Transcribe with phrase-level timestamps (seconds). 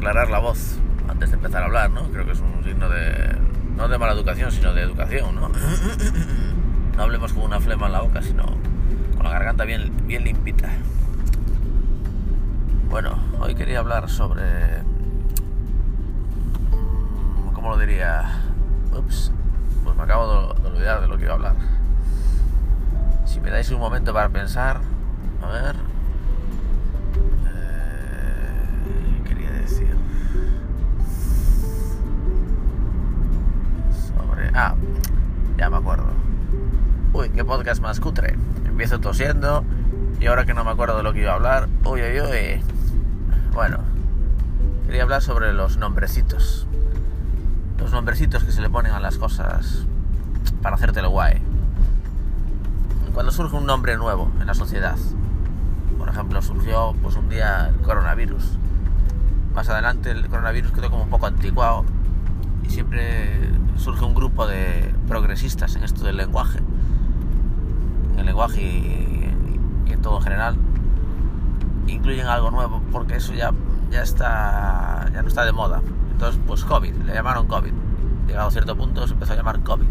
[0.00, 0.78] aclarar la voz
[1.10, 2.08] antes de empezar a hablar, ¿no?
[2.10, 3.36] Creo que es un signo de...
[3.76, 5.50] no de mala educación, sino de educación, ¿no?
[6.96, 10.70] No hablemos con una flema en la boca, sino con la garganta bien, bien limpita.
[12.88, 14.42] Bueno, hoy quería hablar sobre...
[17.52, 18.40] ¿Cómo lo diría?
[18.96, 19.32] Ups,
[19.84, 21.56] pues me acabo de olvidar de lo que iba a hablar.
[23.26, 24.80] Si me dais un momento para pensar,
[25.42, 25.76] a ver...
[37.60, 38.38] podcast más cutre.
[38.64, 39.66] Empiezo tosiendo
[40.18, 42.62] y ahora que no me acuerdo de lo que iba a hablar, uy, uy, uy.
[43.52, 43.80] Bueno,
[44.86, 46.66] quería hablar sobre los nombrecitos.
[47.76, 49.84] Los nombrecitos que se le ponen a las cosas
[50.62, 51.42] para hacértelo guay.
[53.12, 54.96] Cuando surge un nombre nuevo en la sociedad,
[55.98, 58.56] por ejemplo, surgió pues un día el coronavirus.
[59.54, 61.84] Más adelante el coronavirus quedó como un poco anticuado
[62.64, 66.60] y siempre surge un grupo de progresistas en esto del lenguaje
[68.20, 70.56] el lenguaje y, en todo en general
[71.86, 73.52] incluyen algo nuevo porque eso ya,
[73.90, 75.82] ya está ya no está de moda.
[76.12, 77.72] Entonces pues COVID le llamaron COVID.
[78.26, 79.86] Llegado a cierto punto se empezó a llamar COVID.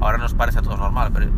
[0.00, 1.30] Ahora nos parece a todos normal pero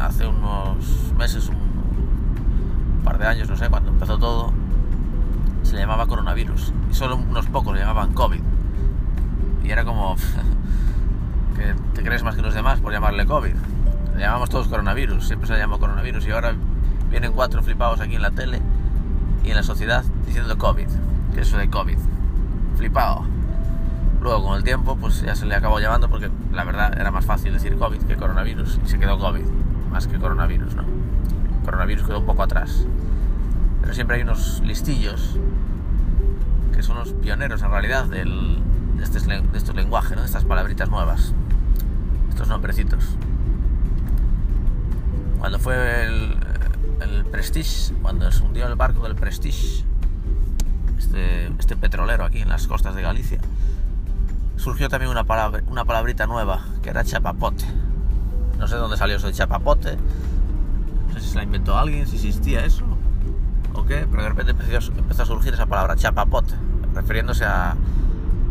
[0.00, 4.52] hace unos meses un par de años no sé cuando empezó todo
[5.62, 6.72] se le llamaba coronavirus.
[6.90, 8.40] Y solo unos pocos le llamaban COVID.
[9.62, 10.16] Y era como
[11.56, 13.54] que te crees más que los demás por llamarle COVID
[14.14, 16.54] le llamamos todos coronavirus, siempre se le llamó coronavirus y ahora
[17.10, 18.60] vienen cuatro flipados aquí en la tele
[19.44, 20.86] y en la sociedad diciendo COVID,
[21.34, 21.98] que eso de COVID,
[22.76, 23.24] flipado.
[24.20, 27.26] Luego con el tiempo pues ya se le acabó llamando porque la verdad era más
[27.26, 29.44] fácil decir COVID que coronavirus y se quedó COVID,
[29.90, 30.84] más que coronavirus, ¿no?
[31.64, 32.86] coronavirus quedó un poco atrás.
[33.80, 35.38] Pero siempre hay unos listillos
[36.72, 38.58] que son los pioneros en realidad del,
[38.96, 41.32] de, este, de estos lenguajes, de estas palabritas nuevas,
[42.30, 43.16] estos nombrecitos
[45.44, 49.84] cuando fue el, Prestige, cuando se hundió el barco del Prestige,
[50.96, 53.40] este, este, petrolero aquí en las costas de Galicia,
[54.56, 57.62] surgió también una, palabra, una palabrita nueva, que era chapapote.
[58.58, 59.98] No sé dónde salió eso de chapapote,
[61.08, 62.86] no sé si se la inventó alguien, si existía eso,
[63.74, 66.54] o qué, pero de repente empezó, a surgir esa palabra, chapapote,
[66.94, 67.76] refiriéndose a,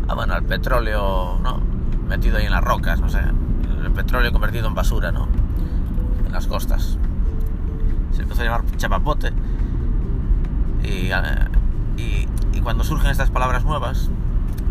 [0.06, 1.60] a, bueno, al petróleo, ¿no?
[2.06, 5.26] Metido ahí en las rocas, no sé, el petróleo convertido en basura, ¿no?
[6.34, 6.98] Las costas.
[8.12, 9.32] Se empezó a llamar chapapote.
[10.82, 11.10] Y,
[11.96, 14.10] y, cuando surgen estas palabras nuevas,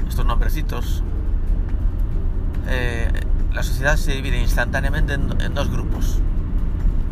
[0.07, 1.03] estos nombrecitos,
[2.67, 3.09] eh,
[3.53, 6.19] la sociedad se divide instantáneamente en, dos grupos.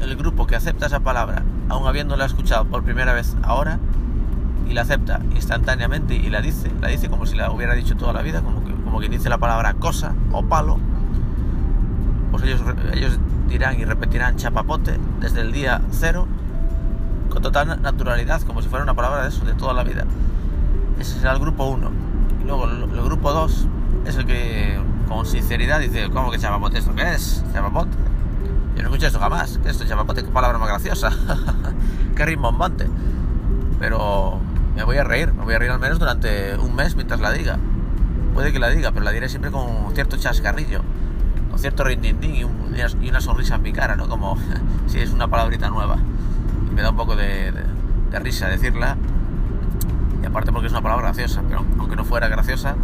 [0.01, 3.79] El grupo que acepta esa palabra, aun habiéndola escuchado por primera vez ahora,
[4.68, 8.13] y la acepta instantáneamente y la dice, la dice como si la hubiera dicho toda
[8.13, 10.79] la vida, como que, como quien dice la palabra cosa o palo,
[12.31, 12.62] pues ellos,
[12.94, 13.19] ellos
[13.51, 16.25] dirán y repetirán chapapote desde el día cero
[17.29, 20.06] con total naturalidad, como si fuera una palabra de eso, de toda la vida.
[21.00, 21.91] Ese será el grupo 1.
[22.41, 23.67] Y luego el, grupo 2
[24.06, 26.94] es el que con sinceridad dice, ¿cómo que chapapote esto?
[26.95, 27.44] ¿Qué es?
[27.53, 27.91] Chapapote.
[28.75, 29.59] Yo no escuché esto jamás.
[29.62, 29.88] ¿Qué es esto?
[29.88, 31.09] Chapapote, qué palabra más graciosa.
[32.16, 32.88] qué rimbombante.
[33.79, 34.39] Pero
[34.75, 37.31] me voy a reír, me voy a reír al menos durante un mes mientras la
[37.31, 37.57] diga.
[38.33, 40.81] Puede que la diga, pero la diré siempre con cierto chascarrillo
[41.51, 44.07] con cierto rindindín y, y, una sonrisa en mi cara, ¿no?
[44.07, 44.38] Como
[44.88, 45.97] si es una palabrita nueva.
[46.69, 47.53] Y me da un poco de,
[48.12, 48.97] risa decirla.
[50.23, 52.75] Y aparte porque es una palabra graciosa, pero aunque no fuera graciosa,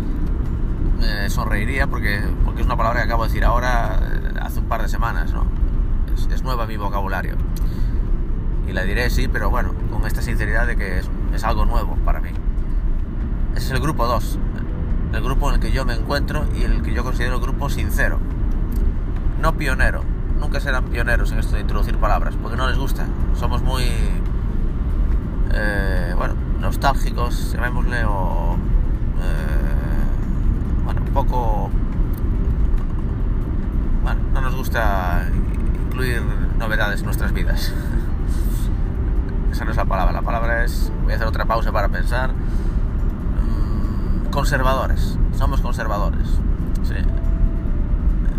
[0.99, 4.65] me sonreiría porque, porque es una palabra que acabo de decir ahora eh, hace un
[4.65, 5.45] par de semanas, ¿no?
[6.33, 7.35] Es, nueva en mi vocabulario.
[8.67, 11.95] Y la diré sí, pero bueno, con esta sinceridad de que es, es algo nuevo
[12.03, 12.29] para mí.
[13.55, 14.39] Ese es el grupo 2,
[15.13, 18.19] el grupo en el que yo me encuentro y el que yo considero grupo sincero
[19.41, 20.03] no pionero.
[20.39, 23.07] Nunca serán pioneros en esto de introducir palabras, porque no les gusta.
[23.35, 23.85] Somos muy,
[25.51, 28.55] eh, bueno, nostálgicos, llamémosle, o,
[29.19, 31.69] eh, bueno, un poco,
[34.03, 35.27] bueno, no nos gusta
[35.87, 36.21] incluir
[36.57, 37.73] novedades en nuestras vidas.
[39.51, 42.31] Esa no es la palabra, la palabra es, voy a hacer otra pausa para pensar,
[42.31, 46.27] mm, conservadores, somos conservadores,
[46.83, 46.93] sí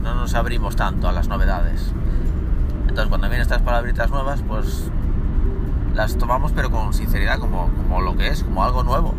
[0.02, 1.92] no nos abrimos tanto a las novedades.
[2.82, 4.90] Entonces cuando vienen estas palabritas nuevas, pues
[5.94, 9.14] las tomamos pero con sinceridad, como, como lo que es, como algo nuevo.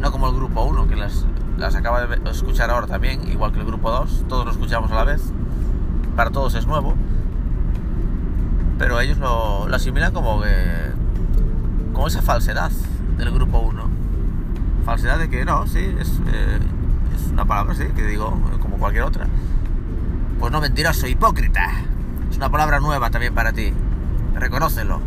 [0.00, 3.60] No como el grupo 1, que las, las acaba de escuchar ahora también, igual que
[3.60, 5.22] el grupo 2, todos lo escuchamos a la vez,
[6.16, 6.94] para todos es nuevo,
[8.78, 10.50] pero ellos lo, lo asimilan como que
[11.92, 12.70] como esa falsedad
[13.18, 13.90] del grupo 1.
[14.86, 16.58] Falsedad de que no, sí, es, eh,
[17.32, 18.30] una palabra, sí, que digo,
[18.60, 19.26] como cualquier otra.
[20.38, 21.70] Pues no, mentiroso, hipócrita.
[22.30, 23.72] Es una palabra nueva también para ti.
[24.34, 25.00] Reconócelo.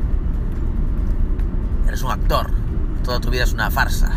[1.87, 2.51] Eres un actor.
[3.03, 4.11] Toda tu vida es una farsa.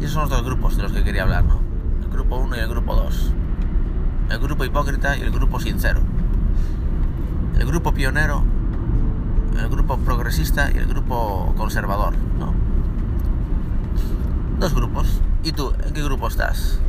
[0.00, 1.60] Y esos son los dos grupos de los que quería hablar, ¿no?
[2.02, 3.32] El grupo 1 y el grupo 2.
[4.30, 6.00] El grupo hipócrita y el grupo sincero.
[7.58, 8.42] El grupo pionero,
[9.58, 12.52] el grupo progresista y el grupo conservador, ¿no?
[14.58, 15.20] Dos grupos.
[15.42, 16.80] ¿Y tú, en qué grupo estás?